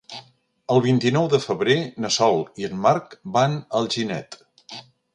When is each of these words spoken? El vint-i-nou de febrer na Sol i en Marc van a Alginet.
El 0.75 0.81
vint-i-nou 0.85 1.27
de 1.33 1.41
febrer 1.43 1.77
na 2.05 2.13
Sol 2.17 2.43
i 2.65 2.69
en 2.71 2.83
Marc 2.89 3.17
van 3.39 3.57
a 3.63 3.65
Alginet. 3.83 4.43